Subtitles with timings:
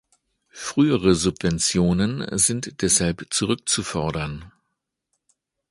[0.49, 4.51] Frühere Subventionen sind deshalb zurückzufordern.